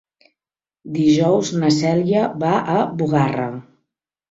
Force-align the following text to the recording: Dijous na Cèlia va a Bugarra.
Dijous 0.95 1.51
na 1.65 1.69
Cèlia 1.77 2.25
va 2.47 2.57
a 2.79 2.89
Bugarra. 3.03 3.49